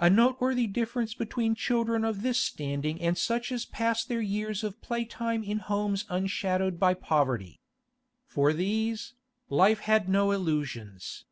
A 0.00 0.10
noteworthy 0.10 0.66
difference 0.66 1.14
between 1.14 1.54
children 1.54 2.04
of 2.04 2.22
this 2.22 2.36
standing 2.36 3.00
and 3.00 3.16
such 3.16 3.52
as 3.52 3.64
pass 3.64 4.04
their 4.04 4.20
years 4.20 4.64
of 4.64 4.80
play 4.82 5.04
time 5.04 5.44
in 5.44 5.58
homes 5.60 6.04
unshadowed 6.08 6.80
by 6.80 6.94
poverty. 6.94 7.60
For 8.26 8.52
these, 8.52 9.12
life 9.48 9.78
had 9.78 10.08
no 10.08 10.32
illusions. 10.32 11.26